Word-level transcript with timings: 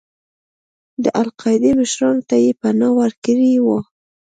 د 1.03 1.05
القاعدې 1.21 1.71
مشرانو 1.79 2.21
ته 2.29 2.35
یې 2.43 2.51
پناه 2.61 2.93
ورکړې 2.99 3.51
وه. 3.65 3.79